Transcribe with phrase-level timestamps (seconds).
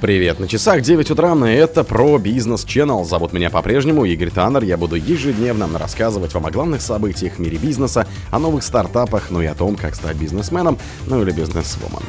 [0.00, 3.04] Привет, на часах 9 утра, и это про бизнес Channel.
[3.04, 4.62] Зовут меня по-прежнему Игорь Таннер.
[4.62, 9.40] Я буду ежедневно рассказывать вам о главных событиях в мире бизнеса, о новых стартапах, ну
[9.40, 12.02] и о том, как стать бизнесменом, ну или бизнесвумен.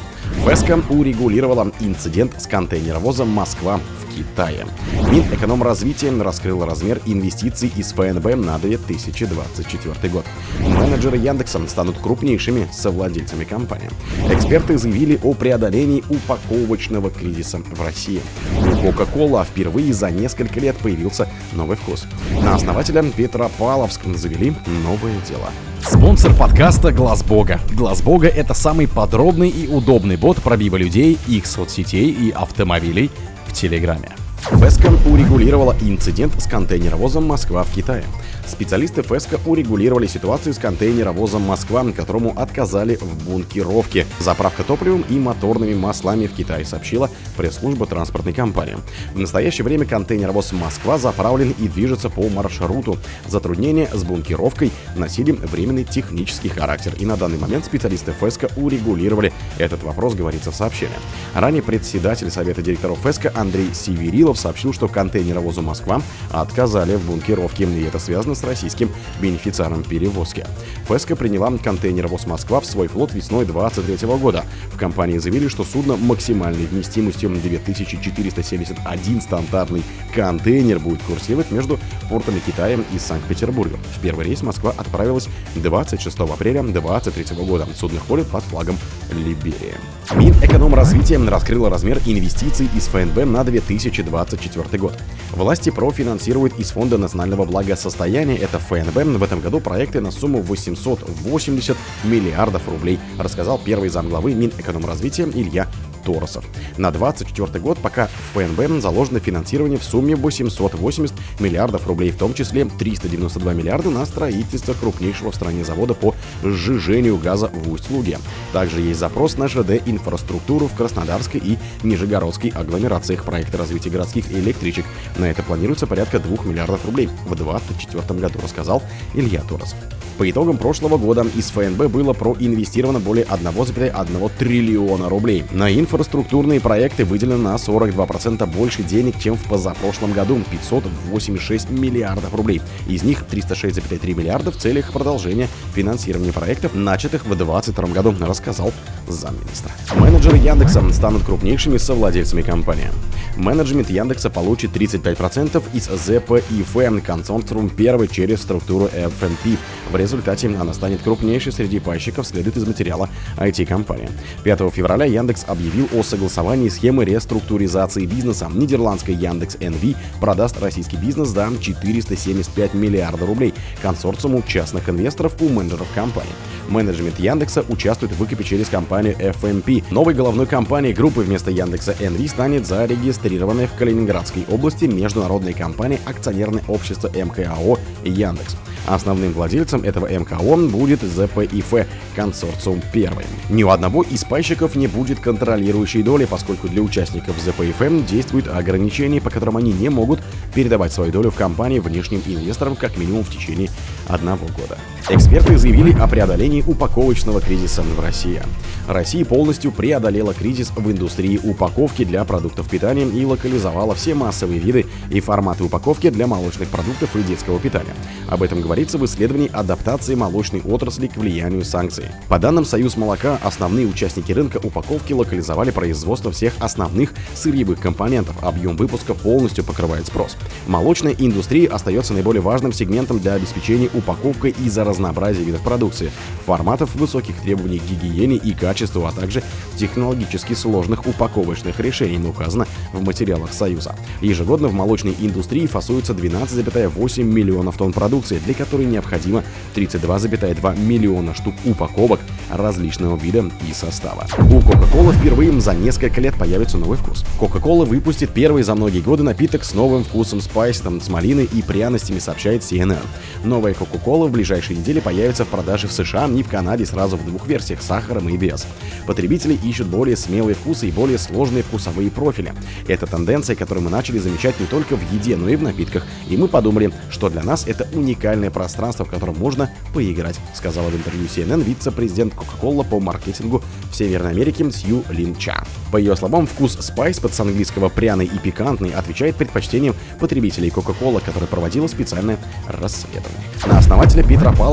[0.44, 4.66] Феска урегулировала инцидент с контейнеровозом «Москва» в Китае.
[5.10, 10.24] Минэкономразвития раскрыл размер инвестиций из ФНБ на 2024 год.
[10.60, 13.90] Менеджеры Яндекса станут крупнейшими совладельцами компании.
[14.30, 18.20] Эксперты заявили о преодолении упаковочного кризиса в России.
[18.58, 22.06] У Coca-Cola впервые за несколько лет появился новый вкус.
[22.42, 25.48] На основателя Петра Павловск завели новое дело.
[25.82, 27.60] Спонсор подкаста Глаз Бога.
[27.72, 33.10] Глаз Бога это самый подробный и удобный бот пробива людей, их соцсетей и автомобилей
[33.46, 34.10] в Телеграме.
[34.52, 38.04] Феска урегулировала инцидент с контейнеровозом «Москва» в Китае.
[38.46, 44.06] Специалисты ФЭСКО урегулировали ситуацию с контейнеровозом «Москва», которому отказали в бункеровке.
[44.20, 48.76] Заправка топливом и моторными маслами в Китае, сообщила пресс-служба транспортной компании.
[49.14, 52.98] В настоящее время контейнеровоз «Москва» заправлен и движется по маршруту.
[53.26, 59.82] Затруднения с бункеровкой носили временный технический характер, и на данный момент специалисты ФЭСКО урегулировали этот
[59.82, 60.96] вопрос, говорится в сообщении.
[61.34, 67.82] Ранее председатель Совета директоров ФЭСКО Андрей Северилов сообщил, что контейнеровозу «Москва» отказали в бункеровке, и
[67.82, 70.46] это связано с российским бенефициаром перевозки.
[70.86, 74.44] ФЭСКО приняла контейнеровоз «Москва» в свой флот весной 2023 года.
[74.72, 79.82] В компании заявили, что судно максимальной вместимостью 2471 стандартный
[80.14, 81.78] контейнер будет курсировать между
[82.10, 83.78] портами Китая и Санкт-Петербурга.
[83.96, 87.66] В первый рейс Москва отправилась 26 апреля 2023 года.
[87.74, 88.76] Судно ходит под флагом
[89.12, 89.74] Либерии.
[90.14, 94.94] Минэкономразвитие раскрыло размер инвестиций из ФНБ на 2024 год.
[95.32, 101.76] Власти профинансируют из Фонда национального благосостояния, это ФНБ, в этом году проекты на сумму 880
[102.04, 105.68] миллиардов рублей, рассказал первый замглавы Минэкономразвития Илья
[106.06, 106.44] Торосов.
[106.78, 112.32] На 2024 год пока в ФНБ заложено финансирование в сумме 880 миллиардов рублей, в том
[112.32, 118.18] числе 392 миллиарда на строительство крупнейшего в стране завода по сжижению газа в Усть-Луге.
[118.52, 124.86] Также есть запрос на ЖД-инфраструктуру в Краснодарской и Нижегородской агломерациях проекта развития городских электричек.
[125.16, 128.82] На это планируется порядка 2 миллиардов рублей в 2024 году, рассказал
[129.14, 129.78] Илья Торосов.
[130.18, 135.44] По итогам прошлого года из ФНБ было проинвестировано более 1,1 триллиона рублей.
[135.52, 142.62] На инфраструктурные проекты выделено на 42% больше денег, чем в позапрошлом году– 586 миллиардов рублей.
[142.88, 148.72] Из них 306,3 миллиарда в целях продолжения финансирования проектов, начатых в 2022 году, рассказал
[149.06, 149.70] замминистра.
[149.96, 152.90] Менеджеры Яндекса станут крупнейшими совладельцами компании.
[153.36, 159.58] Менеджмент Яндекса получит 35% из ЗПИФ консорциум первый через структуру FNP.
[159.90, 164.08] В результате она станет крупнейшей среди пайщиков, следует из материала IT-компании.
[164.44, 168.48] 5 февраля Яндекс объявил о согласовании схемы реструктуризации бизнеса.
[168.52, 173.52] Нидерландская Яндекс NV продаст российский бизнес за 475 миллиардов рублей
[173.82, 176.32] консорциуму частных инвесторов у менеджеров компании.
[176.68, 179.84] Менеджмент Яндекса участвует в выкупе через компанию FMP.
[179.90, 186.62] Новой головной компанией группы вместо Яндекса NV станет зарегистрированная в Калининградской области международная компания акционерное
[186.68, 188.56] общество МКАО Яндекс.
[188.86, 193.12] Основным владельцем этого МКО будет ЗПИФ консорциум 1.
[193.50, 199.20] Ни у одного из пайщиков не будет контролирующей доли, поскольку для участников ЗПИФ действуют ограничения,
[199.20, 200.20] по которым они не могут
[200.54, 203.70] передавать свою долю в компании внешним инвесторам как минимум в течение
[204.08, 204.78] одного года.
[205.08, 208.42] Эксперты заявили о преодолении упаковочного кризиса в России.
[208.88, 214.86] Россия полностью преодолела кризис в индустрии упаковки для продуктов питания и локализовала все массовые виды
[215.10, 217.94] и форматы упаковки для молочных продуктов и детского питания.
[218.28, 222.06] Об этом говорится в исследовании адаптации молочной отрасли к влиянию санкций.
[222.28, 228.42] По данным Союз молока, основные участники рынка упаковки локализовали производство всех основных сырьевых компонентов.
[228.42, 230.36] Объем выпуска полностью покрывает спрос.
[230.66, 236.10] Молочная индустрия остается наиболее важным сегментом для обеспечения упаковкой из-за разнообразия видов продукции,
[236.44, 239.42] форматов высоких требований к гигиене и качеству, а также
[239.76, 243.94] технологически сложных упаковочных решений, указано в материалах Союза.
[244.22, 249.44] Ежегодно в молочной индустрии фасуется 12,8 миллионов тонн продукции, для которой необходимо
[249.74, 252.20] 32,2 миллиона штук упаковок
[252.50, 254.26] различного вида и состава.
[254.38, 257.24] У Coca-Cola впервые за несколько лет появится новый вкус.
[257.38, 262.18] Coca-Cola выпустит первый за многие годы напиток с новым вкусом спайс, с малиной и пряностями,
[262.18, 262.98] сообщает CNN.
[263.44, 267.26] Новая Coca-Cola в ближайшие неделе появится в продаже в США и в Канаде сразу в
[267.26, 268.66] двух версиях– сахаром и без.
[269.04, 272.54] Потребители ищут более смелые вкусы и более сложные вкусовые профили.
[272.86, 276.06] Это тенденция, которую мы начали замечать не только в еде, но и в напитках.
[276.28, 280.94] И мы подумали, что для нас это уникальное пространство, в котором можно поиграть, сказала в
[280.94, 285.64] интервью CNN вице-президент Coca-Cola по маркетингу в Северной Америке Сью Лин Ча.
[285.90, 291.20] По ее словам, вкус спайс под с английского пряный и пикантный отвечает предпочтениям потребителей Coca-Cola,
[291.24, 293.40] которая проводила специальное расследование.
[293.66, 294.22] На основателя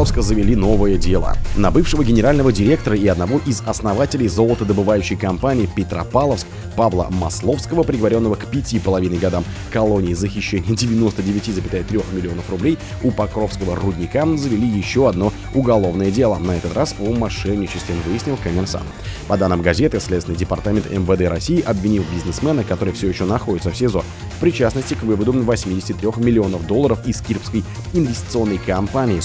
[0.04, 1.38] Петропавловска завели новое дело.
[1.56, 6.46] На бывшего генерального директора и одного из основателей золотодобывающей компании Петропавловск
[6.76, 13.76] Павла Масловского, приговоренного к пяти половиной годам колонии за хищение 99,3 миллионов рублей, у Покровского
[13.76, 16.38] рудника завели еще одно уголовное дело.
[16.38, 18.86] На этот раз о мошенничестве, выяснил коммерсант.
[19.28, 24.04] По данным газеты, Следственный департамент МВД России обвинил бизнесмена, который все еще находится в СИЗО,
[24.36, 27.64] в причастности к выводу 83 миллионов долларов из Кирпской
[27.94, 29.20] инвестиционной компании,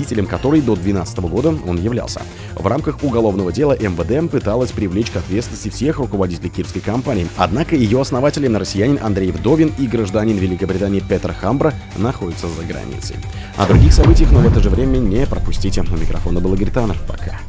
[0.00, 2.22] соучредителем которой до 2012 года он являлся.
[2.54, 7.26] В рамках уголовного дела МВД пыталась привлечь к ответственности всех руководителей кирпской компании.
[7.36, 13.16] Однако ее основатели, россиянин Андрей Вдовин и гражданин Великобритании Петр Хамбра находятся за границей.
[13.56, 15.82] О других событиях, но в это же время не пропустите.
[15.82, 16.96] У микрофона был Игорь Таннер.
[17.06, 17.40] Пока.